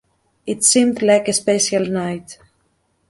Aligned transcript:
It 0.47 0.63
seemed 0.63 1.03
like 1.03 1.27
a 1.27 1.33
special 1.33 1.85
night. 1.85 2.39